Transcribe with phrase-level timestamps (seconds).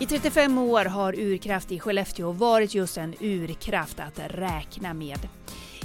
[0.00, 5.28] I 35 år har Urkraft i Skellefteå varit just en urkraft att räkna med.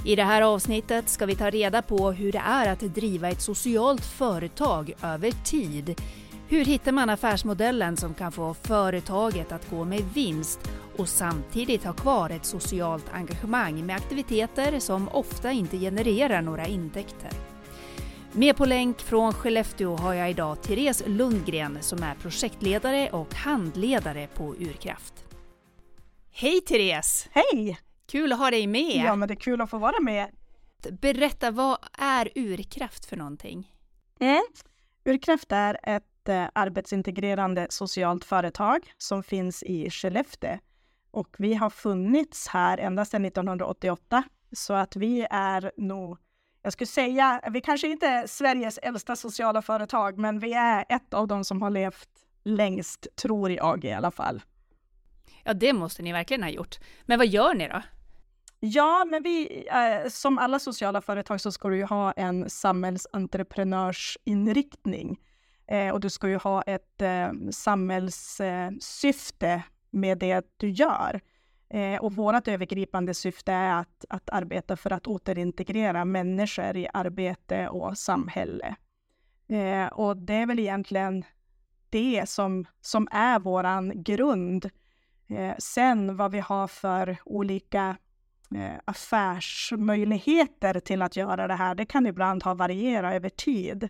[0.04, 3.40] I det här avsnittet ska vi ta reda på hur det är att driva ett
[3.40, 6.00] socialt företag över tid.
[6.48, 10.60] Hur hittar man affärsmodellen som kan få företaget att gå med vinst
[10.96, 17.53] och samtidigt ha kvar ett socialt engagemang med aktiviteter som ofta inte genererar några intäkter?
[18.36, 24.28] Med på länk från Skellefteå har jag idag Therese Lundgren som är projektledare och handledare
[24.34, 25.24] på Urkraft.
[26.30, 27.28] Hej Therese!
[27.30, 27.78] Hej!
[28.06, 29.04] Kul att ha dig med!
[29.06, 30.30] Ja, men det är kul att få vara med.
[31.00, 33.72] Berätta, vad är Urkraft för någonting?
[34.20, 34.42] Mm.
[35.04, 40.58] Urkraft är ett eh, arbetsintegrerande socialt företag som finns i Skellefteå.
[41.10, 44.22] Och vi har funnits här ända sedan 1988.
[44.52, 46.18] Så att vi är nog
[46.64, 51.14] jag skulle säga, vi kanske inte är Sveriges äldsta sociala företag, men vi är ett
[51.14, 52.08] av de som har levt
[52.44, 54.42] längst, tror jag i alla fall.
[55.44, 56.78] Ja, det måste ni verkligen ha gjort.
[57.02, 57.82] Men vad gör ni då?
[58.60, 65.20] Ja, men vi, eh, som alla sociala företag så ska du ju ha en samhällsentreprenörsinriktning.
[65.66, 71.20] Eh, och du ska ju ha ett eh, samhällssyfte med det du gör.
[71.74, 77.68] Eh, och vårt övergripande syfte är att, att arbeta för att återintegrera människor i arbete
[77.68, 78.76] och samhälle.
[79.48, 81.24] Eh, och det är väl egentligen
[81.90, 84.70] det som, som är våran grund.
[85.28, 87.96] Eh, sen vad vi har för olika
[88.54, 93.88] eh, affärsmöjligheter till att göra det här, det kan ibland ha varierat över tid.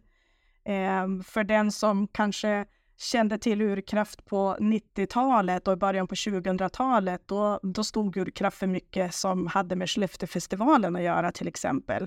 [0.64, 2.66] Eh, för den som kanske
[2.96, 8.66] kände till urkraft på 90-talet och i början på 2000-talet, då, då stod urkraft för
[8.66, 12.02] mycket som hade med Skellefteåfestivalen att göra till exempel.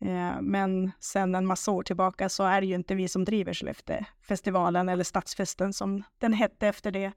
[0.00, 3.54] Eh, men sen en massa år tillbaka så är det ju inte vi som driver
[3.54, 7.12] Skellefteåfestivalen eller Stadsfesten som den hette efter det.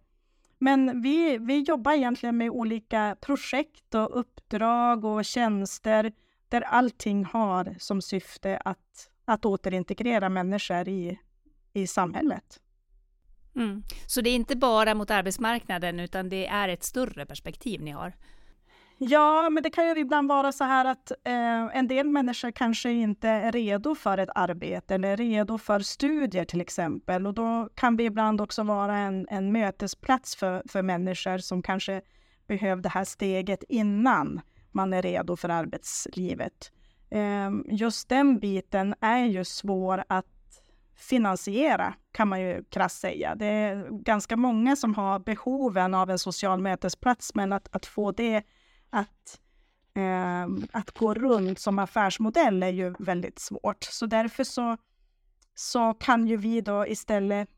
[0.57, 6.11] Men vi, vi jobbar egentligen med olika projekt och uppdrag och tjänster
[6.49, 11.19] där allting har som syfte att, att återintegrera människor i,
[11.73, 12.59] i samhället.
[13.55, 13.83] Mm.
[14.07, 18.13] Så det är inte bara mot arbetsmarknaden utan det är ett större perspektiv ni har?
[19.01, 22.91] Ja, men det kan ju ibland vara så här att eh, en del människor kanske
[22.91, 27.27] inte är redo för ett arbete eller redo för studier till exempel.
[27.27, 32.01] Och då kan vi ibland också vara en, en mötesplats för, för människor som kanske
[32.47, 36.71] behöver det här steget innan man är redo för arbetslivet.
[37.11, 40.25] Eh, just den biten är ju svår att
[40.95, 43.35] finansiera, kan man ju krasst säga.
[43.35, 48.11] Det är ganska många som har behoven av en social mötesplats, men att, att få
[48.11, 48.43] det
[48.89, 49.39] att,
[49.93, 53.83] eh, att gå runt som affärsmodell är ju väldigt svårt.
[53.83, 54.77] Så därför så,
[55.55, 57.49] så kan ju vi då istället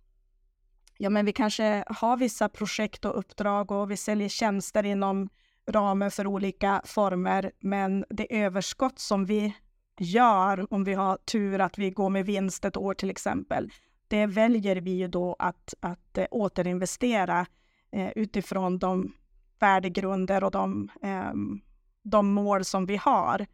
[0.97, 5.29] Ja, men vi kanske har vissa projekt och uppdrag och vi säljer tjänster inom
[5.69, 9.55] ramen för olika former, men det överskott som vi
[9.99, 13.71] gör om vi har tur att vi går med vinst ett år till exempel.
[14.11, 17.45] Det väljer vi ju då att, att äh, återinvestera
[17.91, 19.13] eh, utifrån de
[19.59, 21.61] värdegrunder och de, ehm,
[22.03, 23.45] de mål som vi har.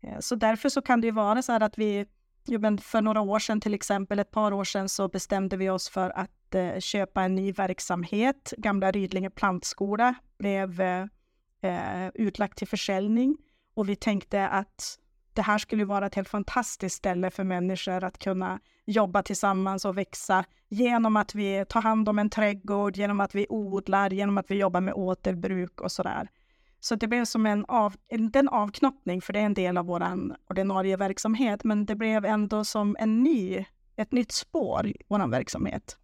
[0.00, 2.06] Eh, så därför så kan det ju vara så här att vi,
[2.80, 6.10] för några år sedan till exempel, ett par år sedan så bestämde vi oss för
[6.10, 6.30] att
[6.78, 8.52] köpa en ny verksamhet.
[8.58, 10.82] Gamla Rydlinge plantskola blev
[12.14, 13.36] utlagt till försäljning
[13.74, 14.98] och vi tänkte att
[15.40, 19.98] det här skulle vara ett helt fantastiskt ställe för människor att kunna jobba tillsammans och
[19.98, 24.50] växa genom att vi tar hand om en trädgård, genom att vi odlar, genom att
[24.50, 26.28] vi jobbar med återbruk och så där.
[26.80, 30.02] Så det blev som en, av, en avknoppning, för det är en del av vår
[30.50, 33.64] ordinarie verksamhet, men det blev ändå som en ny,
[33.96, 35.96] ett nytt spår i vår verksamhet.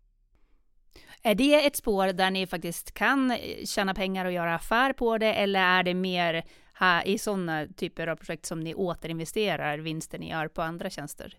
[1.23, 5.35] Är det ett spår där ni faktiskt kan tjäna pengar och göra affär på det,
[5.35, 6.45] eller är det mer
[6.79, 11.37] här, i sådana typer av projekt som ni återinvesterar vinsten ni gör på andra tjänster?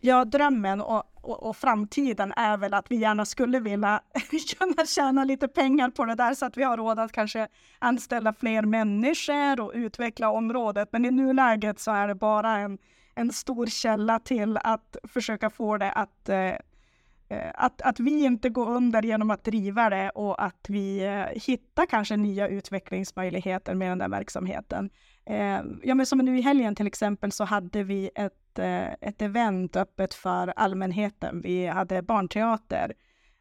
[0.00, 4.00] Ja, drömmen och, och, och, framtiden är väl att vi gärna skulle vilja
[4.58, 8.32] kunna tjäna lite pengar på det där så att vi har råd att kanske anställa
[8.32, 10.88] fler människor och utveckla området.
[10.92, 12.78] Men i nuläget så är det bara en,
[13.14, 16.52] en stor källa till att försöka få det att eh,
[17.28, 21.42] Eh, att, att vi inte går under genom att driva det och att vi eh,
[21.42, 24.90] hittar kanske nya utvecklingsmöjligheter med den där verksamheten.
[25.24, 28.58] Eh, ja, men som nu i helgen till exempel så hade vi ett,
[29.00, 31.40] ett event öppet för allmänheten.
[31.40, 32.92] Vi hade barnteater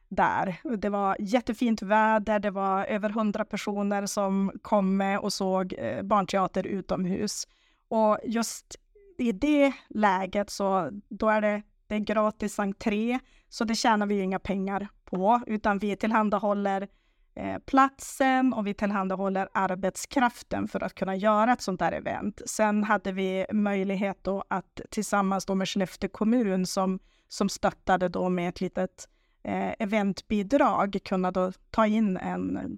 [0.09, 0.55] där.
[0.77, 6.67] Det var jättefint väder, det var över hundra personer som kom med och såg barnteater
[6.67, 7.47] utomhus.
[7.87, 8.75] Och just
[9.17, 14.21] i det läget så då är det, det är gratis entré så det tjänar vi
[14.21, 16.87] inga pengar på, utan vi tillhandahåller
[17.35, 22.41] eh, platsen och vi tillhandahåller arbetskraften för att kunna göra ett sånt där event.
[22.45, 28.29] Sen hade vi möjlighet då att tillsammans då med Skellefteå kommun som, som stöttade då
[28.29, 29.09] med ett litet
[29.43, 32.77] eh, eventbidrag kunna då ta in en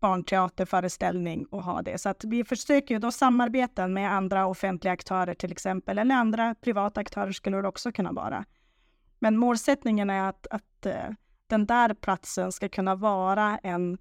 [0.00, 1.98] barnteaterföreställning och ha det.
[1.98, 6.54] Så att vi försöker ju då samarbeta med andra offentliga aktörer till exempel, eller andra
[6.54, 8.44] privata aktörer skulle det också kunna vara.
[9.18, 11.10] Men målsättningen är att, att eh,
[11.46, 13.98] den där platsen ska kunna vara en,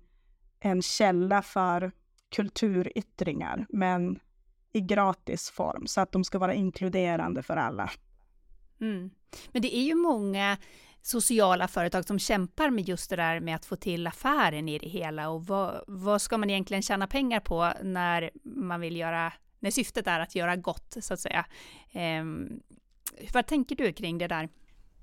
[0.60, 1.92] en källa för
[2.30, 4.20] kulturyttringar, men
[4.72, 7.90] i gratis form, så att de ska vara inkluderande för alla.
[8.82, 9.10] Mm.
[9.52, 10.58] Men det är ju många
[11.02, 14.88] sociala företag som kämpar med just det där med att få till affären i det
[14.88, 19.72] hela och vad, vad ska man egentligen tjäna pengar på när man vill göra, när
[19.72, 21.46] syftet är att göra gott så att säga.
[21.92, 22.24] Eh,
[23.34, 24.50] vad tänker du kring det där?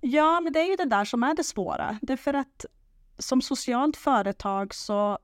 [0.00, 1.98] Ja, men det är ju det där som är det svåra.
[2.02, 2.66] Det är för att
[3.19, 5.19] som socialt företag så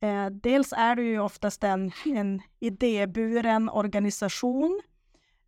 [0.00, 4.82] eh, dels är du ju oftast en, en idéburen organisation.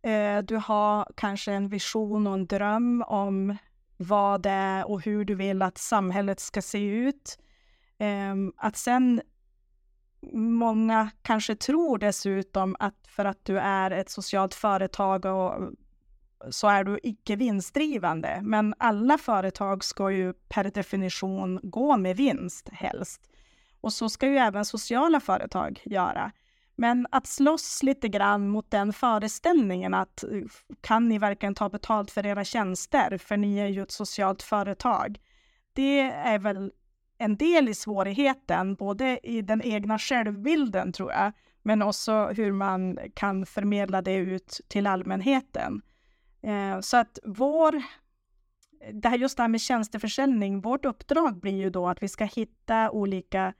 [0.01, 3.57] Eh, du har kanske en vision och en dröm om
[4.01, 7.39] vad det är och hur du vill att samhället ska se ut.
[7.99, 9.21] Um, att sen
[10.33, 15.71] många kanske tror dessutom att för att du är ett socialt företag och
[16.49, 18.39] så är du icke vinstdrivande.
[18.43, 23.21] Men alla företag ska ju per definition gå med vinst helst.
[23.81, 26.31] Och så ska ju även sociala företag göra.
[26.79, 30.29] Men att slåss lite grann mot den föreställningen att eh,
[30.81, 35.19] kan ni verkligen ta betalt för era tjänster, för ni är ju ett socialt företag.
[35.73, 36.71] Det är väl
[37.17, 41.31] en del i svårigheten, både i den egna självbilden tror jag,
[41.63, 45.81] men också hur man kan förmedla det ut till allmänheten.
[46.41, 47.81] Eh, så att vår,
[48.93, 52.25] det här just det här med tjänsteförsäljning, vårt uppdrag blir ju då att vi ska
[52.25, 53.53] hitta olika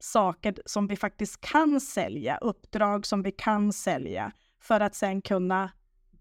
[0.00, 5.70] saker som vi faktiskt kan sälja, uppdrag som vi kan sälja för att sen kunna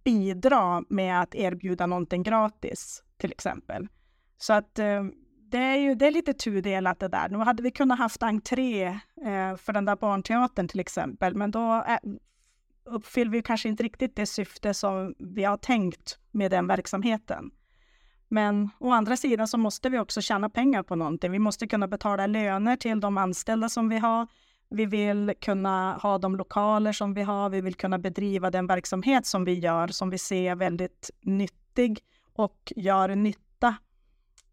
[0.03, 3.87] bidra med att erbjuda någonting gratis, till exempel.
[4.37, 5.03] Så att eh,
[5.51, 7.29] det är ju det är lite tudelat det där.
[7.29, 8.85] Nu hade vi kunnat haft entré
[9.25, 11.97] eh, för den där barnteatern till exempel, men då eh,
[12.85, 17.51] uppfyller vi kanske inte riktigt det syfte som vi har tänkt med den verksamheten.
[18.27, 21.31] Men å andra sidan så måste vi också tjäna pengar på någonting.
[21.31, 24.27] Vi måste kunna betala löner till de anställda som vi har.
[24.69, 27.49] Vi vill kunna ha de lokaler som vi har.
[27.49, 31.99] Vi vill kunna bedriva den verksamhet som vi gör, som vi ser väldigt nyttig
[32.33, 33.75] och gör nytta.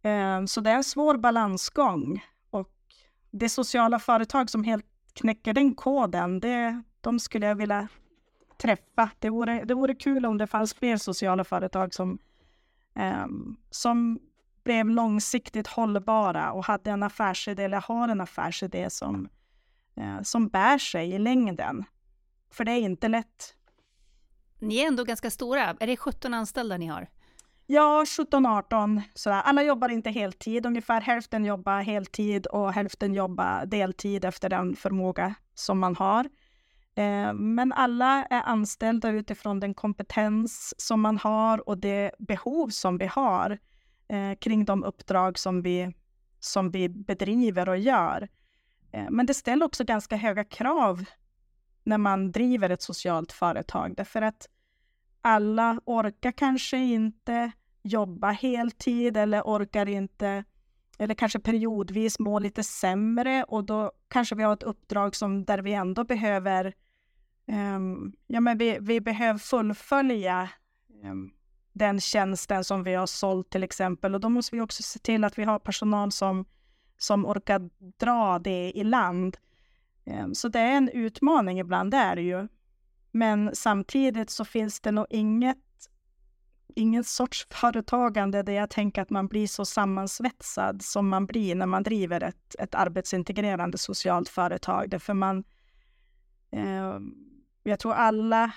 [0.03, 2.25] Eh, så det är en svår balansgång.
[2.50, 2.73] Och
[3.31, 7.88] det sociala företag som helt knäcker den koden, det, de skulle jag vilja
[8.56, 9.11] träffa.
[9.19, 12.19] Det vore, det vore kul om det fanns fler sociala företag som
[13.70, 14.19] som
[14.64, 19.29] blev långsiktigt hållbara och hade en affärsidé, eller har en affärsidé som,
[20.00, 21.85] uh, som bär sig i längden.
[22.50, 23.55] För det är inte lätt.
[24.58, 25.76] Ni är ändå ganska stora.
[25.81, 27.08] Är det 17 anställda ni har?
[27.67, 29.43] Ja, 17-18 sådär.
[29.44, 30.67] Alla jobbar inte heltid.
[30.67, 36.29] Ungefär hälften jobbar heltid och hälften jobbar deltid efter den förmåga som man har.
[36.94, 42.99] Eh, men alla är anställda utifrån den kompetens som man har och det behov som
[42.99, 43.58] vi har
[44.08, 45.95] eh, kring de uppdrag som vi,
[46.40, 48.28] som vi bedriver och gör.
[48.92, 51.04] Eh, men det ställer också ganska höga krav
[51.85, 54.49] när man driver ett socialt företag, därför att
[55.21, 57.52] alla orkar kanske inte
[57.83, 60.45] jobba heltid eller orkar inte
[60.99, 65.59] eller kanske periodvis må lite sämre och då kanske vi har ett uppdrag som där
[65.59, 66.75] vi ändå behöver
[67.47, 70.49] Ehm, ja, men vi, vi behöver fullfölja
[71.05, 71.33] um,
[71.73, 75.25] den tjänsten som vi har sålt till exempel och då måste vi också se till
[75.25, 76.45] att vi har personal som,
[76.99, 79.37] som orkar dra det i land.
[80.05, 82.49] Um, så det är en utmaning ibland, det är det ju.
[83.13, 85.59] Men samtidigt så finns det nog inget
[86.77, 91.67] ingen sorts företagande där jag tänker att man blir så sammansvetsad som man blir när
[91.67, 94.91] man driver ett, ett arbetsintegrerande socialt företag.
[94.91, 95.45] Därför man,
[96.51, 96.99] eh,
[97.71, 98.52] jag tror alla,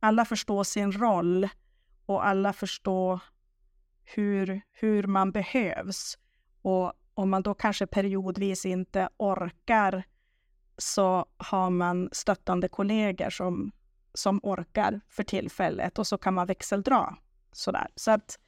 [0.00, 1.48] alla förstår sin roll
[2.06, 3.20] och alla förstår
[4.04, 6.18] hur, hur man behövs.
[6.62, 10.02] Och om man då kanske periodvis inte orkar
[10.78, 13.72] så har man stöttande kollegor som,
[14.14, 17.16] som orkar för tillfället och så kan man växeldra.
[17.52, 17.86] Sådär.
[17.94, 18.38] Så att,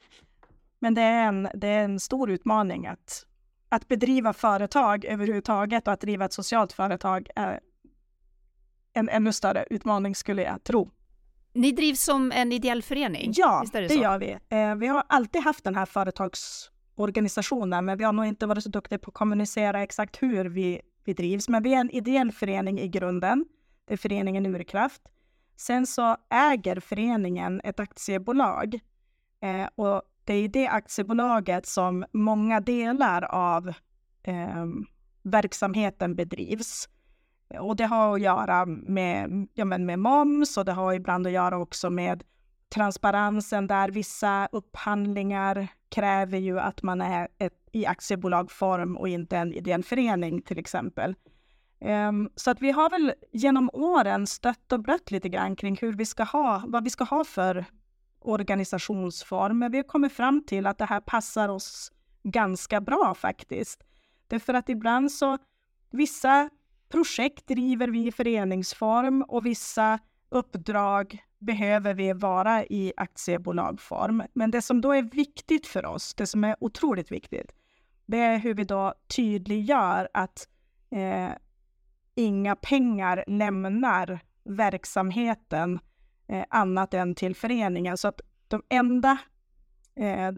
[0.79, 3.27] men det är, en, det är en stor utmaning att,
[3.69, 7.61] att bedriva företag överhuvudtaget och att driva ett socialt företag är
[8.95, 10.91] en ännu större utmaning skulle jag tro.
[11.53, 13.33] Ni drivs som en ideell förening?
[13.37, 14.39] Ja, det, det gör vi.
[14.49, 18.63] Eh, vi har alltid haft den här företags organisationen, men vi har nog inte varit
[18.63, 21.49] så duktiga på att kommunicera exakt hur vi, vi drivs.
[21.49, 23.45] Men vi är en ideell förening i grunden.
[23.85, 25.03] Det är föreningen Urkraft.
[25.57, 28.81] Sen så äger föreningen ett aktiebolag
[29.41, 33.69] eh, och det är i det aktiebolaget som många delar av
[34.23, 34.67] eh,
[35.23, 36.89] verksamheten bedrivs.
[37.61, 41.33] Och det har att göra med, ja, men med moms och det har ibland att
[41.33, 42.25] göra också med
[42.75, 49.53] transparensen där vissa upphandlingar kräver ju att man är ett, i aktiebolagsform och inte en
[49.53, 51.15] ideell förening till exempel.
[51.81, 55.93] Um, så att vi har väl genom åren stött och blött lite grann kring hur
[55.93, 57.65] vi ska ha, vad vi ska ha för
[58.21, 59.59] organisationsform.
[59.59, 61.93] Men vi har kommit fram till att det här passar oss
[62.23, 63.85] ganska bra faktiskt.
[64.29, 65.39] Därför att ibland så,
[65.91, 66.51] vissa
[66.95, 69.99] projekt driver vi i föreningsform och vissa
[70.29, 74.23] uppdrag behöver vi vara i aktiebolagsform.
[74.33, 77.53] Men det som då är viktigt för oss, det som är otroligt viktigt,
[78.07, 80.49] det är hur vi då tydliggör att
[80.91, 81.31] eh,
[82.15, 85.81] inga pengar lämnar verksamheten
[86.29, 87.99] eh, annat än till föreningen.
[87.99, 89.19] Så att de enda,
[89.97, 90.33] eh,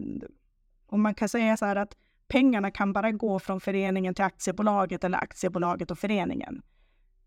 [0.87, 1.97] om man kan säga så här att
[2.27, 6.61] pengarna kan bara gå från föreningen till aktiebolaget eller aktiebolaget och föreningen.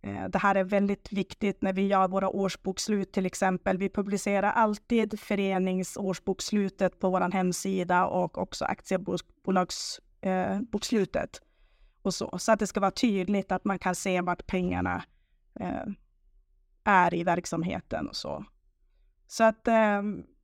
[0.03, 3.79] Eh, det här är väldigt viktigt när vi gör våra årsbokslut till exempel.
[3.79, 11.37] Vi publicerar alltid föreningsårsbokslutet på vår hemsida och också aktiebolagsbokslutet.
[11.37, 11.41] Eh,
[12.03, 15.05] och så, så att det ska vara tydligt att man kan se vart pengarna
[15.61, 15.87] eh,
[16.85, 18.45] är i verksamheten och så.
[19.27, 20.03] Så att eh,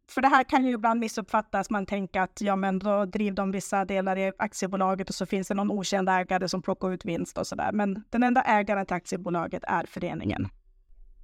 [0.09, 1.71] för det här kan ju ibland missuppfattas.
[1.71, 5.49] Man tänker att ja, men då driver de vissa delar i aktiebolaget och så finns
[5.49, 7.73] det någon okänd ägare som plockar ut vinst och så där.
[7.73, 10.49] Men den enda ägaren till aktiebolaget är föreningen.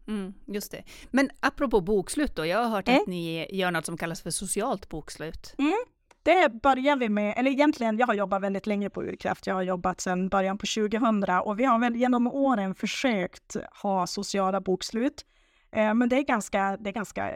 [0.08, 0.84] Mm, just det.
[1.10, 3.00] Men apropå bokslut då, jag har hört mm.
[3.00, 5.54] att ni gör något som kallas för socialt bokslut.
[5.58, 5.78] Mm.
[6.22, 9.46] Det börjar vi med, eller egentligen, jag har jobbat väldigt länge på Urkraft.
[9.46, 14.06] Jag har jobbat sedan början på 2000 och vi har väl genom åren försökt ha
[14.06, 15.26] sociala bokslut.
[15.72, 17.32] Eh, men det är ganska, det är ganska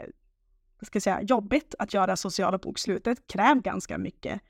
[0.85, 3.03] ska säga, jobbigt att göra sociala bokslut.
[3.03, 4.41] Det kräver ganska mycket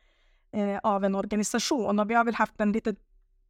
[0.51, 2.95] eh, av en organisation och vi har väl haft en lite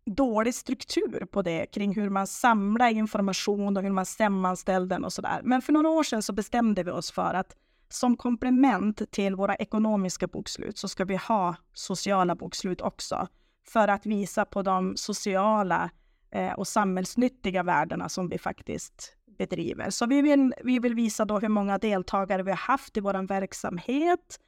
[0.05, 5.13] dålig struktur på det kring hur man samlar information och hur man sammanställer den och
[5.13, 5.41] så där.
[5.43, 7.55] Men för några år sedan så bestämde vi oss för att
[7.89, 13.27] som komplement till våra ekonomiska bokslut så ska vi ha sociala bokslut också
[13.67, 15.89] för att visa på de sociala
[16.31, 19.89] eh, och samhällsnyttiga värdena som vi faktiskt bedriver.
[19.89, 23.27] Så vi vill, vi vill visa då hur många deltagare vi har haft i vår
[23.27, 24.39] verksamhet,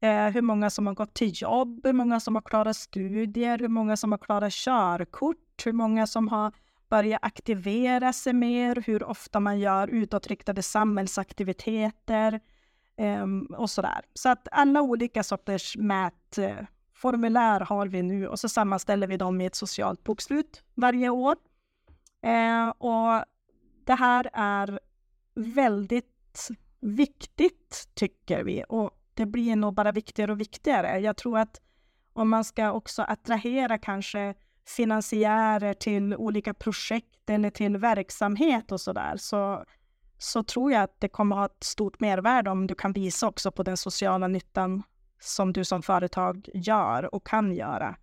[0.00, 3.68] eh, hur många som har gått till jobb, hur många som har klarat studier, hur
[3.68, 6.52] många som har klarat körkort, hur många som har
[6.88, 12.40] börjat aktivera sig mer, hur ofta man gör utåtriktade samhällsaktiviteter
[12.96, 13.26] eh,
[13.56, 14.00] och sådär.
[14.14, 19.46] Så att alla olika sorters mätformulär har vi nu och så sammanställer vi dem i
[19.46, 21.36] ett socialt bokslut varje år.
[22.22, 23.24] Eh, och
[23.86, 24.80] det här är
[25.34, 26.50] väldigt
[26.80, 28.64] viktigt, tycker vi.
[28.68, 30.98] Och det blir nog bara viktigare och viktigare.
[30.98, 31.60] Jag tror att
[32.12, 34.34] om man ska också attrahera kanske
[34.66, 39.64] finansiärer till olika projekt eller till verksamhet och så där, så,
[40.18, 43.50] så tror jag att det kommer ha ett stort mervärde om du kan visa också
[43.50, 44.82] på den sociala nyttan
[45.20, 47.96] som du som företag gör och kan göra.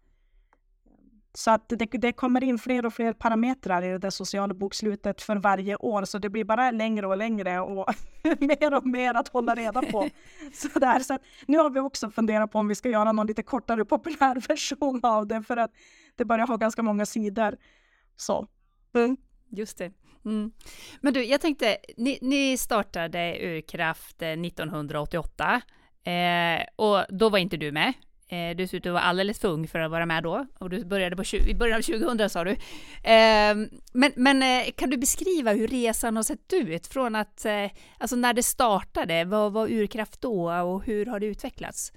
[1.36, 5.36] Så att det, det, kommer in fler och fler parametrar i det sociala bokslutet för
[5.36, 7.94] varje år, så det blir bara längre och längre och
[8.40, 10.10] mer och mer att hålla reda på.
[10.54, 13.44] så där, så nu har vi också funderat på om vi ska göra någon lite
[13.44, 15.72] kortare populär version av det, för att
[16.16, 17.58] det börjar ha ganska många sidor.
[18.16, 18.48] Så.
[18.96, 19.18] Mm.
[19.50, 19.92] Just det.
[20.25, 20.52] Mm.
[21.02, 25.62] Men du, jag tänkte, ni, ni startade Urkraft 1988
[26.04, 27.94] eh, och då var inte du med.
[28.34, 30.70] Eh, du ser ut att vara alldeles för ung för att vara med då och
[30.70, 32.52] du började på 20, i början av 2000 sa du.
[32.52, 33.56] Eh,
[33.94, 38.16] men, men eh, kan du beskriva hur resan har sett ut från att, eh, alltså
[38.16, 41.92] när det startade, vad var Urkraft då och hur har det utvecklats?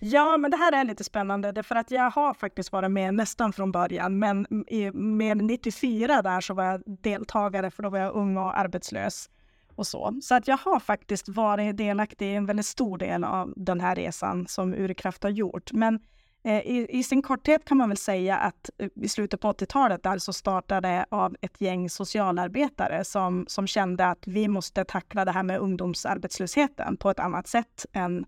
[0.00, 3.52] Ja, men det här är lite spännande därför att jag har faktiskt varit med nästan
[3.52, 4.46] från början, men
[4.92, 9.28] med 94 där så var jag deltagare för då var jag ung och arbetslös
[9.76, 10.18] och så.
[10.22, 13.94] Så att jag har faktiskt varit delaktig i en väldigt stor del av den här
[13.94, 15.72] resan som Urkraft har gjort.
[15.72, 16.00] Men
[16.44, 20.06] eh, i, i, sin korthet kan man väl säga att eh, i slutet på 80-talet
[20.06, 25.42] alltså startade av ett gäng socialarbetare som, som kände att vi måste tackla det här
[25.42, 28.24] med ungdomsarbetslösheten på ett annat sätt än,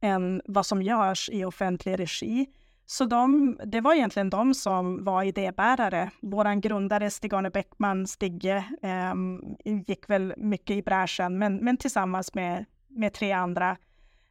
[0.00, 2.46] än vad som görs i offentlig regi.
[2.90, 6.10] Så de, det var egentligen de som var idébärare.
[6.20, 9.14] Vår grundare Stig-Arne Bäckman, Stigge, eh,
[9.86, 13.76] gick väl mycket i bräschen, men, men tillsammans med, med tre andra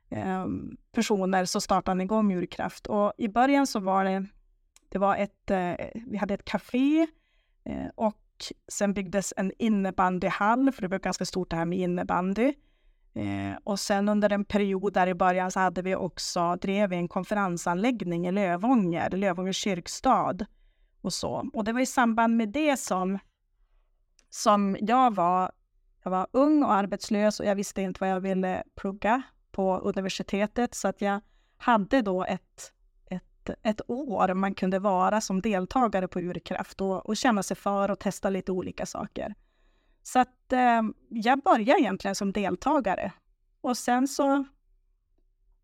[0.09, 0.45] eh,
[0.91, 2.87] personer så startade han igång Urkraft.
[2.87, 4.25] Och i början så var det,
[4.89, 5.75] det var ett, eh,
[6.07, 7.07] vi hade ett café
[7.63, 8.23] eh, och
[8.67, 12.53] sen byggdes en innebandyhall, för det var ganska stort det här med innebandy.
[13.17, 16.95] Eh, och sen under en period där i början så hade vi också, drev vi
[16.95, 20.37] en konferensanläggning i Lövånger, Lövånger kyrkstad
[21.01, 21.49] och så.
[21.53, 23.19] Och det var i samband med det som,
[24.29, 25.51] som jag var,
[26.03, 29.21] jag var ung och arbetslös och jag visste inte vad jag ville plugga
[29.51, 31.21] på universitetet så att jag
[31.57, 32.73] hade då ett,
[33.05, 37.91] ett, ett år man kunde vara som deltagare på Urkraft och, och känna sig för
[37.91, 39.35] och testa lite olika saker.
[40.07, 43.13] Så att eh, jag började egentligen som deltagare.
[43.61, 44.45] Och sen så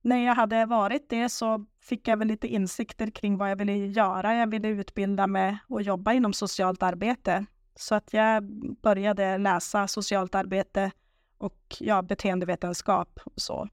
[0.02, 3.76] när jag hade varit det så fick jag väl lite insikter kring vad jag ville
[3.76, 4.36] göra.
[4.36, 7.46] Jag ville utbilda mig och jobba inom socialt arbete.
[7.76, 8.44] Så att jag
[8.82, 10.92] började läsa socialt arbete
[11.38, 13.70] och ja, beteendevetenskap och så.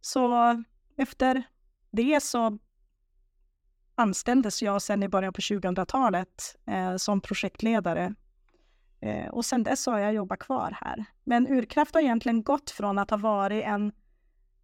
[0.00, 0.64] Så
[0.96, 1.42] efter
[1.90, 2.58] det så
[3.94, 8.14] anställdes jag sen i början på 2000-talet eh, som projektledare
[9.04, 11.04] Eh, och sen dess har jag jobbat kvar här.
[11.24, 13.92] Men Urkraft har egentligen gått från att ha varit en...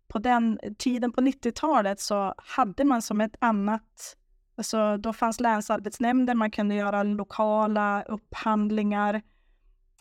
[0.08, 4.16] På den tiden på 90-talet så hade man som ett annat...
[4.56, 9.22] Alltså då fanns länsarbetsnämnder, man kunde göra lokala upphandlingar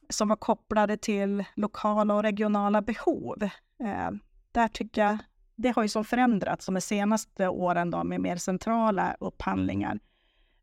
[0.10, 3.44] som var kopplade till lokala och regionala behov.
[3.84, 4.10] Eh,
[4.52, 5.18] där tycker jag,
[5.56, 10.00] det har ju så förändrats de senaste åren då med mer centrala upphandlingar.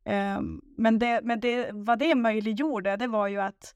[0.07, 3.75] Ehm, men, det, men det, vad det möjliggjorde, det var ju att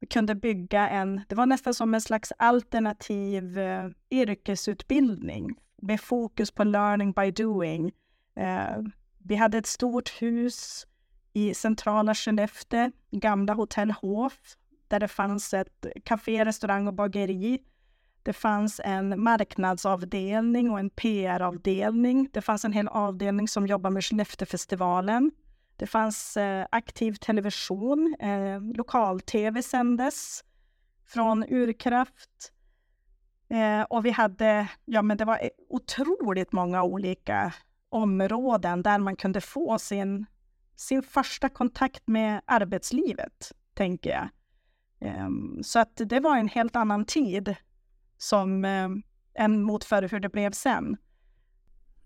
[0.00, 6.50] vi kunde bygga en, det var nästan som en slags alternativ uh, yrkesutbildning med fokus
[6.50, 7.92] på learning by doing.
[8.40, 8.84] Uh,
[9.18, 10.86] vi hade ett stort hus
[11.32, 14.56] i centrala Skellefteå, gamla Hotell Hof,
[14.88, 17.58] där det fanns ett café, restaurang och bageri.
[18.22, 22.28] Det fanns en marknadsavdelning och en PR-avdelning.
[22.32, 25.30] Det fanns en hel avdelning som jobbar med Skellefteåfestivalen.
[25.76, 30.44] Det fanns eh, aktiv television, eh, lokal-tv sändes
[31.06, 32.52] från Urkraft.
[33.48, 37.54] Eh, och vi hade, ja men det var eh, otroligt många olika
[37.88, 40.26] områden där man kunde få sin,
[40.76, 44.28] sin första kontakt med arbetslivet, tänker jag.
[45.08, 45.28] Eh,
[45.62, 47.56] så att det var en helt annan tid
[48.18, 48.88] som, eh,
[49.34, 50.96] än mot för hur det blev sen.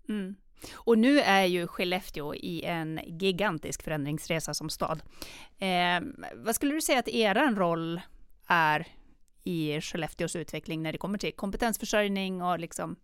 [0.09, 0.35] Mm.
[0.73, 5.03] Och nu är ju Skellefteå i en gigantisk förändringsresa som stad.
[5.59, 6.01] Eh,
[6.35, 8.01] vad skulle du säga att er roll
[8.47, 8.87] är
[9.43, 12.95] i Skellefteås utveckling när det kommer till kompetensförsörjning och liksom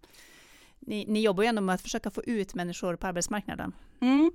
[0.80, 3.74] ni, ni jobbar ju ändå med att försöka få ut människor på arbetsmarknaden.
[4.02, 4.32] Mm.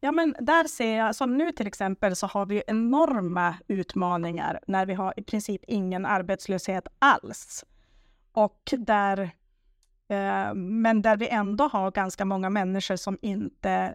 [0.00, 4.86] Ja, men där ser jag, som nu till exempel, så har vi enorma utmaningar när
[4.86, 7.64] vi har i princip ingen arbetslöshet alls.
[8.32, 9.30] Och där
[10.08, 13.94] Eh, men där vi ändå har ganska många människor som inte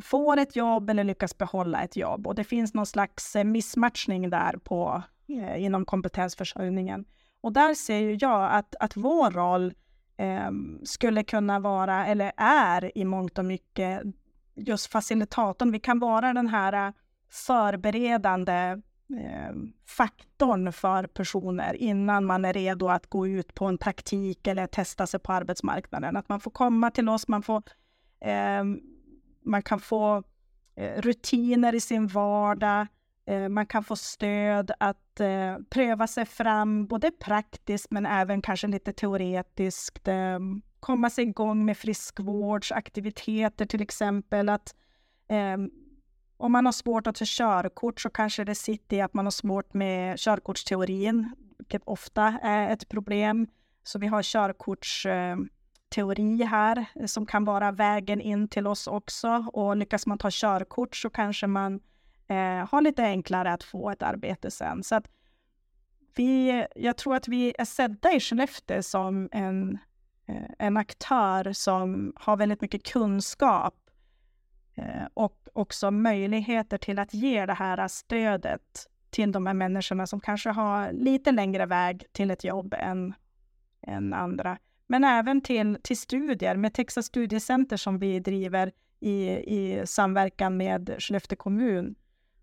[0.00, 2.26] får ett jobb eller lyckas behålla ett jobb.
[2.26, 7.04] Och det finns någon slags eh, missmatchning där på, eh, inom kompetensförsörjningen.
[7.40, 9.74] Och där ser ju jag att, att vår roll
[10.16, 10.50] eh,
[10.84, 14.02] skulle kunna vara, eller är i mångt och mycket,
[14.54, 15.72] just facilitatorn.
[15.72, 16.92] Vi kan vara den här eh,
[17.30, 18.82] förberedande
[19.16, 19.54] eh,
[19.86, 25.06] faktorn för personer innan man är redo att gå ut på en praktik eller testa
[25.06, 26.16] sig på arbetsmarknaden.
[26.16, 27.62] Att man får komma till oss, man, får,
[28.20, 28.64] eh,
[29.42, 30.22] man kan få
[30.76, 32.86] eh, rutiner i sin vardag,
[33.26, 38.66] eh, man kan få stöd att eh, pröva sig fram, både praktiskt men även kanske
[38.66, 40.08] lite teoretiskt.
[40.08, 40.38] Eh,
[40.80, 44.48] komma sig igång med friskvårdsaktiviteter till exempel.
[44.48, 44.74] Att
[45.28, 45.56] eh,
[46.38, 49.30] om man har svårt att ta körkort så kanske det sitter i att man har
[49.30, 53.46] svårt med körkortsteorin, vilket ofta är ett problem.
[53.82, 59.46] Så vi har körkortsteori här eh, som kan vara vägen in till oss också.
[59.52, 61.80] Och lyckas man ta körkort så kanske man
[62.28, 64.82] eh, har lite enklare att få ett arbete sen.
[64.82, 65.08] Så att
[66.14, 69.78] vi, jag tror att vi är sedda i Skellefteå som en,
[70.26, 73.74] eh, en aktör som har väldigt mycket kunskap
[74.78, 80.20] Eh, och också möjligheter till att ge det här stödet till de här människorna som
[80.20, 83.14] kanske har lite längre väg till ett jobb än,
[83.82, 84.58] än andra.
[84.86, 90.94] Men även till, till studier med Texas Studiecenter som vi driver i, i samverkan med
[90.98, 91.94] Skellefteå kommun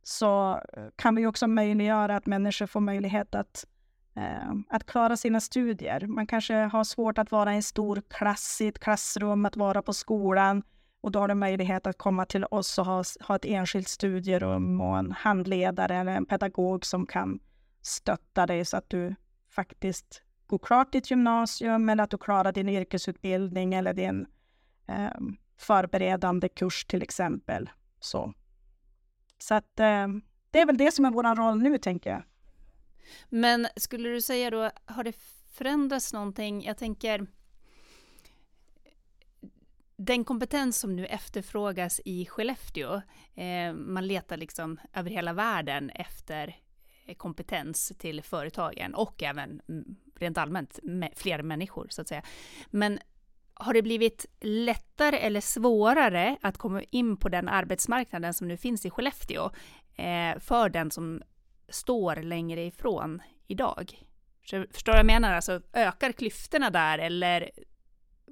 [0.04, 3.65] så eh, kan vi också möjliggöra att människor får möjlighet att,
[4.15, 6.08] eh, att klara sina studier.
[6.08, 9.82] Man kanske har svårt att vara i en stor klass i ett klassrum, att vara
[9.82, 10.63] på skolan
[11.05, 14.81] och då har du möjlighet att komma till oss och ha, ha ett enskilt studierum
[14.81, 17.39] och en handledare eller en pedagog som kan
[17.81, 19.15] stötta dig så att du
[19.49, 24.25] faktiskt går klart ditt gymnasium eller att du klarar din yrkesutbildning eller din
[24.87, 25.09] eh,
[25.57, 27.69] förberedande kurs till exempel.
[27.99, 28.33] Så,
[29.37, 30.07] så att eh,
[30.51, 32.23] det är väl det som är vår roll nu, tänker jag.
[33.29, 35.15] Men skulle du säga då, har det
[35.53, 36.63] förändrats någonting?
[36.63, 37.27] Jag tänker,
[39.97, 43.01] den kompetens som nu efterfrågas i Skellefteå,
[43.36, 46.60] eh, man letar liksom över hela världen efter
[47.05, 50.79] eh, kompetens till företagen och även mm, rent allmänt
[51.15, 52.23] fler människor så att säga.
[52.67, 52.99] Men
[53.53, 58.86] har det blivit lättare eller svårare att komma in på den arbetsmarknaden som nu finns
[58.86, 59.51] i Skellefteå
[59.95, 61.21] eh, för den som
[61.69, 64.01] står längre ifrån idag?
[64.43, 65.34] Förstår du vad jag menar?
[65.34, 67.51] Alltså ökar klyftorna där eller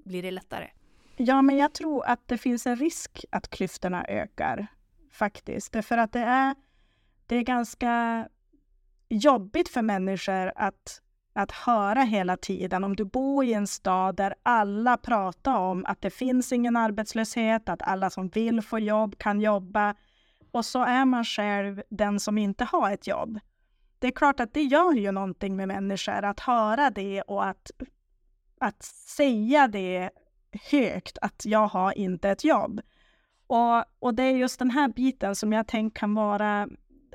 [0.06, 0.69] blir det lättare?
[1.15, 4.67] Ja, men jag tror att det finns en risk att klyftorna ökar
[5.12, 5.73] faktiskt.
[5.73, 6.56] Därför att det är,
[7.28, 8.28] det är ganska
[9.10, 11.02] jobbigt för människor att,
[11.34, 12.84] att höra hela tiden.
[12.84, 17.69] Om du bor i en stad där alla pratar om att det finns ingen arbetslöshet,
[17.69, 19.95] att alla som vill få jobb kan jobba
[20.52, 23.39] och så är man själv den som inte har ett jobb.
[23.99, 27.71] Det är klart att det gör ju någonting med människor att höra det och att,
[28.60, 30.10] att säga det
[30.72, 32.82] högt, att jag har inte ett jobb.
[33.48, 36.68] Och, och det är just den här biten som jag tänker kan vara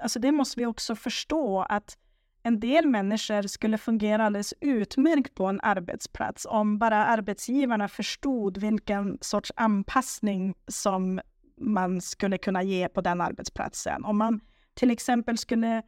[0.03, 1.98] alltså det måste vi också förstå att
[2.42, 9.18] en del människor skulle fungera alldeles utmärkt på en arbetsplats om bara arbetsgivarna förstod vilken
[9.20, 11.20] sorts anpassning som
[11.61, 14.05] man skulle kunna ge på den arbetsplatsen.
[14.05, 14.40] Om man
[14.74, 15.83] till exempel skulle,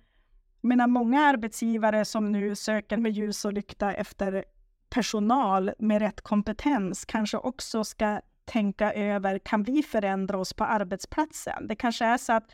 [0.61, 4.45] menar många arbetsgivare som nu söker med ljus och lykta efter
[4.91, 11.67] personal med rätt kompetens kanske också ska tänka över, kan vi förändra oss på arbetsplatsen?
[11.67, 12.51] Det kanske är så att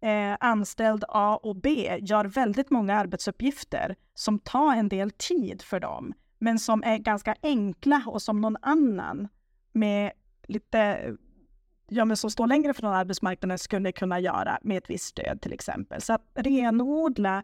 [0.00, 5.80] eh, anställd A och B gör väldigt många arbetsuppgifter som tar en del tid för
[5.80, 9.28] dem, men som är ganska enkla och som någon annan
[9.72, 10.12] med
[10.46, 11.10] lite
[11.88, 15.52] ja, men som står längre från arbetsmarknaden skulle kunna göra med ett visst stöd till
[15.52, 16.02] exempel.
[16.02, 17.42] Så att renodla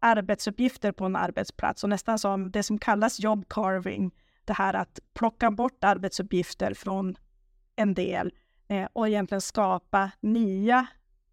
[0.00, 4.98] arbetsuppgifter på en arbetsplats och nästan som det som kallas job carving, det här att
[5.14, 7.16] plocka bort arbetsuppgifter från
[7.76, 8.32] en del
[8.68, 10.86] eh, och egentligen skapa nya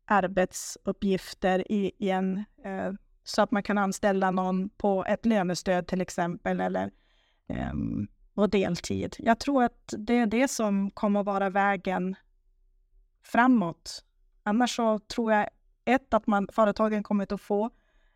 [0.06, 6.02] arbetsuppgifter i, i en, eh, så att man kan anställa någon på ett lönestöd till
[6.02, 6.92] exempel eller
[7.48, 7.74] eh,
[8.36, 9.16] och deltid.
[9.20, 12.16] Jag tror att det är det som kommer att vara vägen
[13.24, 14.04] framåt.
[14.44, 15.50] Annars så tror jag
[15.86, 17.70] ett att man, företagen kommer att få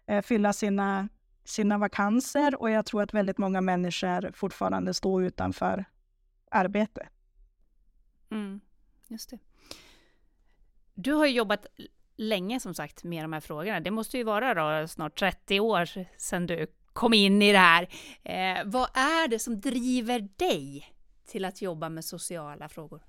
[0.10, 1.10] eh, fylla sina,
[1.44, 5.86] sina vakanser och jag tror att väldigt många människor fortfarande står utanför
[6.52, 7.10] arbete.
[8.32, 8.62] Mm,
[9.08, 9.40] just det.
[10.94, 11.66] Du har jobbat
[12.16, 13.80] länge som sagt med de här frågorna.
[13.80, 17.90] Det måste ju vara då snart 30 år sedan du kom in i det här.
[18.24, 20.94] Eh, vad är det som driver dig
[21.26, 23.04] till att jobba med sociala frågor?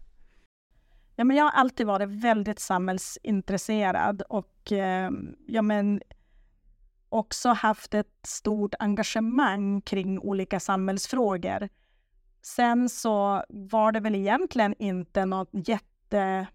[1.17, 5.11] Ja, men jag har alltid varit väldigt samhällsintresserad och eh,
[5.47, 6.03] ja, men
[7.11, 11.69] också haft ett stort engagemang kring olika samhällsfrågor.
[12.43, 16.47] Sen så var det väl egentligen inte något jätte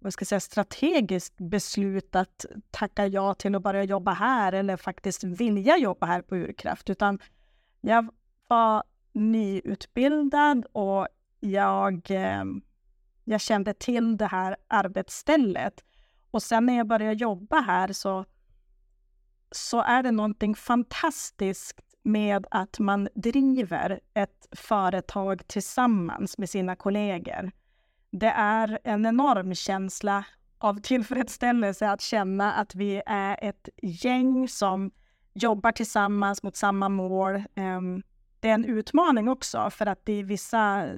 [0.00, 4.76] vad ska jag säga, strategiskt beslut att tacka ja till att börja jobba här eller
[4.76, 7.18] faktiskt vilja jobba här på Urkraft, utan
[7.80, 8.08] jag
[8.48, 11.08] var nyutbildad och
[11.40, 12.44] jag, eh,
[13.24, 15.84] jag kände till det här arbetsstället.
[16.30, 18.24] Och sen när jag började jobba här så,
[19.50, 27.50] så är det någonting fantastiskt med att man driver ett företag tillsammans med sina kollegor
[28.10, 30.24] det är en enorm känsla
[30.58, 34.90] av tillfredsställelse att känna att vi är ett gäng som
[35.34, 37.44] jobbar tillsammans mot samma mål.
[37.54, 38.02] Ehm,
[38.40, 40.88] det är en utmaning också, för att i vissa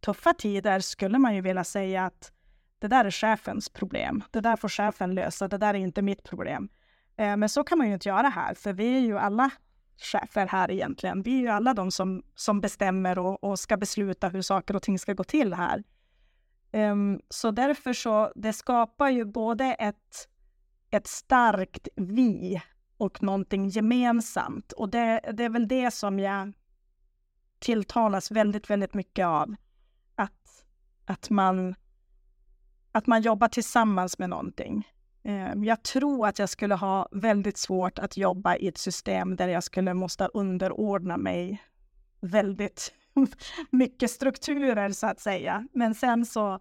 [0.00, 2.32] tuffa tider skulle man ju vilja säga att
[2.78, 4.22] det där är chefens problem.
[4.30, 5.48] Det där får chefen lösa.
[5.48, 6.68] Det där är inte mitt problem.
[7.16, 9.50] Eh, men så kan man ju inte göra här, för vi är ju alla
[9.96, 11.22] chefer här egentligen.
[11.22, 14.82] Vi är ju alla de som, som bestämmer och, och ska besluta hur saker och
[14.82, 15.84] ting ska gå till här.
[16.72, 20.28] Um, så därför så, det skapar ju både ett,
[20.90, 22.62] ett starkt vi
[22.96, 24.72] och någonting gemensamt.
[24.72, 26.52] Och det, det är väl det som jag
[27.58, 29.54] tilltalas väldigt, väldigt mycket av.
[30.14, 30.64] Att,
[31.06, 31.74] att, man,
[32.92, 34.88] att man jobbar tillsammans med någonting.
[35.24, 39.48] Um, jag tror att jag skulle ha väldigt svårt att jobba i ett system där
[39.48, 41.62] jag skulle måste underordna mig
[42.20, 42.92] väldigt
[43.70, 45.68] mycket strukturer så att säga.
[45.72, 46.60] Men sen så,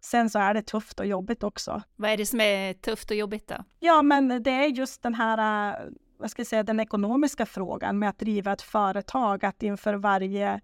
[0.00, 1.82] sen så är det tufft och jobbigt också.
[1.96, 3.64] Vad är det som är tufft och jobbigt då?
[3.80, 5.76] Ja, men det är just den här,
[6.18, 10.60] vad ska jag säga, den ekonomiska frågan med att driva ett företag, att inför varje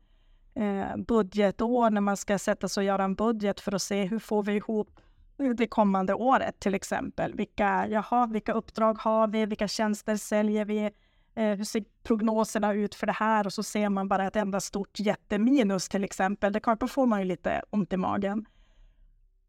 [0.55, 4.19] eh, budgetår när man ska sätta sig och göra en budget för att se hur
[4.19, 5.01] får vi ihop
[5.39, 7.35] det kommande året till exempel.
[7.35, 9.47] Vilka, jaha, vilka uppdrag har vi?
[9.47, 10.91] Vilka tjänster säljer vi?
[11.35, 13.47] Eh, hur ser prognoserna ut för det här?
[13.47, 16.53] Och så ser man bara ett enda stort jätteminus till exempel.
[16.53, 18.47] Det klart, då får man ju lite ont i magen.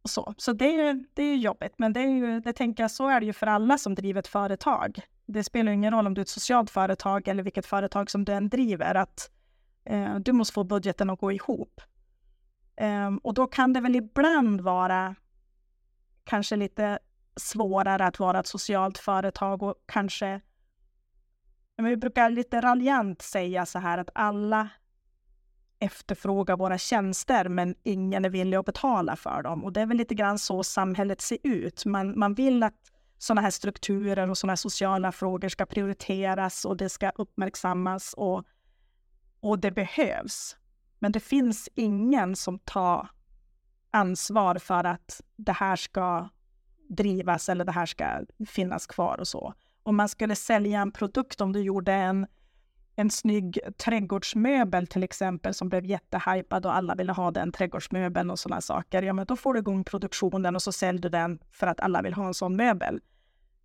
[0.02, 2.92] Och så så det, är, det är jobbigt, men det, är ju, det tänker jag,
[2.92, 5.02] så är det ju för alla som driver ett företag.
[5.26, 8.32] Det spelar ingen roll om du är ett socialt företag eller vilket företag som du
[8.32, 9.32] än driver, att
[9.86, 11.82] eh, du måste få budgeten att gå ihop.
[12.76, 15.16] Eh, och då kan det väl ibland vara
[16.30, 17.00] kanske lite
[17.36, 20.42] svårare att vara ett socialt företag och kanske
[21.78, 24.70] vi brukar lite raljant säga så här att alla
[25.80, 29.64] efterfrågar våra tjänster men ingen är villig att betala för dem.
[29.64, 31.86] Och det är väl lite grann så samhället ser ut.
[31.86, 36.78] Man, man vill att sådana här strukturer och sådana här sociala frågor ska prioriteras och
[36.78, 38.44] det ska uppmärksammas och,
[39.40, 40.58] och det behövs.
[41.00, 43.10] Men det finns ingen som tar
[43.92, 46.30] ansvar för att det här ska
[46.90, 48.06] drivas eller det här ska
[48.48, 49.54] finnas kvar och så.
[49.84, 52.28] Om man skulle sälja en produkt, om du gjorde en,
[52.96, 58.40] en snygg trädgårdsmöbel till exempel som blev jättehypad och alla ville ha den trädgårdsmöbeln och
[58.40, 61.68] sådana saker, ja men då får du igång produktionen och så säljer du den för
[61.68, 63.02] att alla vill ha en sån möbel.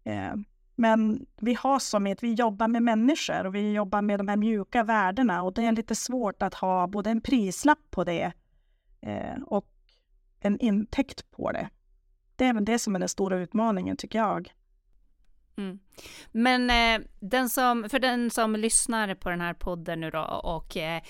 [0.04, 0.34] Eh,
[0.76, 4.36] men vi har som att vi jobbar med människor och vi jobbar med de här
[4.36, 8.32] mjuka värdena och det är lite svårt att ha både en prislapp på det
[9.00, 9.73] eh, och
[10.44, 11.68] en intäkt på det.
[12.36, 14.52] Det är väl det som är den stora utmaningen tycker jag.
[15.56, 15.78] Mm.
[16.32, 20.76] Men eh, den som, för den som lyssnar på den här podden nu då och
[20.76, 21.02] eh,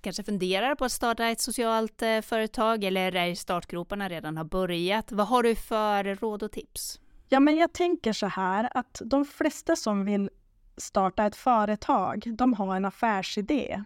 [0.00, 4.44] kanske funderar på att starta ett socialt eh, företag eller är i startgroparna redan har
[4.44, 5.12] börjat.
[5.12, 7.00] Vad har du för råd och tips?
[7.28, 10.30] Ja, men jag tänker så här att de flesta som vill
[10.76, 13.84] starta ett företag, de har en affärsidé.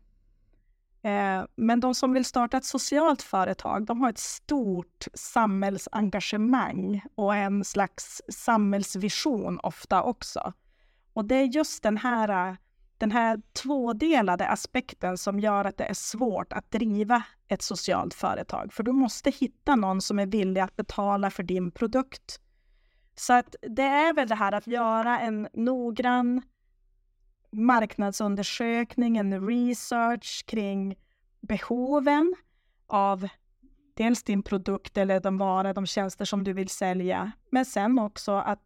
[1.07, 7.35] Eh, men de som vill starta ett socialt företag, de har ett stort samhällsengagemang och
[7.35, 10.53] en slags samhällsvision ofta också.
[11.13, 12.57] Och det är just den här,
[12.99, 18.73] den här tvådelade aspekten som gör att det är svårt att driva ett socialt företag.
[18.73, 22.41] För du måste hitta någon som är villig att betala för din produkt.
[23.15, 26.43] Så att det är väl det här att göra en noggrann
[27.51, 30.97] marknadsundersökning, en research kring
[31.41, 32.35] behoven
[32.87, 33.29] av
[33.95, 37.33] dels din produkt eller de varor, de tjänster som du vill sälja.
[37.51, 38.63] Men sen också att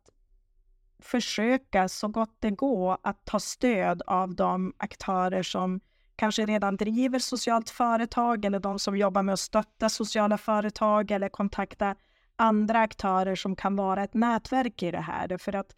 [0.98, 5.80] försöka så gott det går att ta stöd av de aktörer som
[6.16, 11.28] kanske redan driver socialt företag eller de som jobbar med att stötta sociala företag eller
[11.28, 11.94] kontakta
[12.36, 15.38] andra aktörer som kan vara ett nätverk i det här.
[15.38, 15.74] För att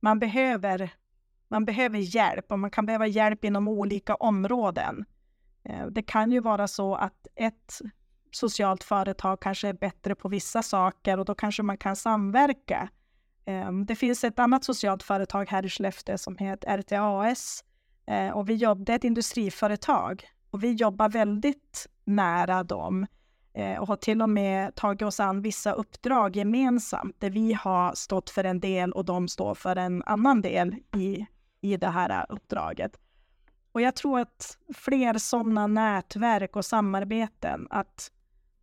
[0.00, 0.90] man behöver
[1.48, 5.04] man behöver hjälp och man kan behöva hjälp inom olika områden.
[5.68, 7.80] Eh, det kan ju vara så att ett
[8.30, 12.88] socialt företag kanske är bättre på vissa saker och då kanske man kan samverka.
[13.44, 17.64] Eh, det finns ett annat socialt företag här i Skellefteå som heter RTAS
[18.06, 23.06] eh, och vi jobbar, ett industriföretag och vi jobbar väldigt nära dem
[23.78, 28.30] och har till och med tagit oss an vissa uppdrag gemensamt där vi har stått
[28.30, 31.26] för en del och de står för en annan del i
[31.60, 32.96] i det här uppdraget.
[33.72, 38.12] Och jag tror att fler sådana nätverk och samarbeten, att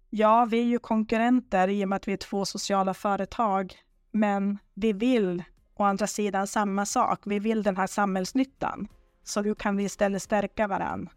[0.09, 3.75] ja, vi är ju konkurrenter i och med att vi är två sociala företag,
[4.11, 5.43] men vi vill
[5.75, 7.21] å andra sidan samma sak.
[7.25, 8.87] Vi vill den här samhällsnyttan.
[9.23, 11.09] Så hur kan vi istället stärka varann?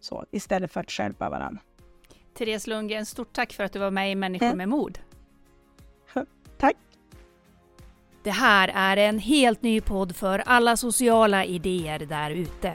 [0.00, 1.58] Så istället för att stjälpa varann.
[2.34, 4.98] Therese Lundgren, stort tack för att du var med i Människor med mod.
[8.28, 12.72] Det här är en helt ny podd för alla sociala idéer där ute.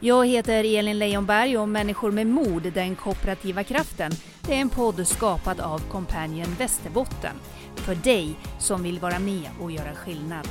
[0.00, 5.06] Jag heter Elin Leijonberg och Människor med mod, den kooperativa kraften, det är en podd
[5.06, 7.36] skapad av Companion Västerbotten.
[7.76, 10.48] För dig som vill vara med och göra skillnad.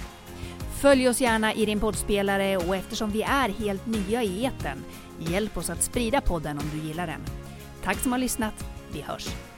[0.81, 4.83] Följ oss gärna i din poddspelare och eftersom vi är helt nya i eten,
[5.19, 7.21] hjälp oss att sprida podden om du gillar den.
[7.83, 8.65] Tack som har lyssnat.
[8.93, 9.52] Vi hörs!